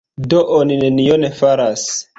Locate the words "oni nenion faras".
0.61-1.89